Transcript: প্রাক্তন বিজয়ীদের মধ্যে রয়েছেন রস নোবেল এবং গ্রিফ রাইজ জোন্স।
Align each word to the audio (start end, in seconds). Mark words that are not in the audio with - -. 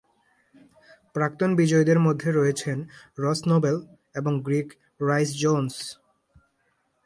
প্রাক্তন 1.15 1.49
বিজয়ীদের 1.55 1.99
মধ্যে 1.99 2.29
রয়েছেন 2.31 2.77
রস 3.17 3.39
নোবেল 3.47 3.77
এবং 4.15 4.33
গ্রিফ 4.45 4.67
রাইজ 5.01 5.29
জোন্স। 5.41 5.73